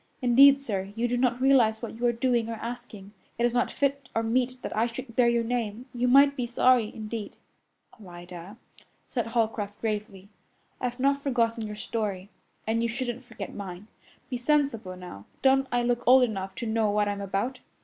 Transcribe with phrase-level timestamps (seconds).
[0.19, 3.13] Indeed, sir, you do not realize what you are doing or asking.
[3.37, 5.85] It is not fit or meet that I should bear your name.
[5.93, 7.37] You might be sorry, indeed."
[8.01, 8.57] "Alida,"
[9.07, 10.27] said Holcroft gravely,
[10.79, 12.31] "I've not forgotten your story,
[12.65, 13.89] and you shouldn't forget mine.
[14.27, 15.25] Be sensible now.
[15.43, 17.59] Don't I look old enough to know what I'm about?"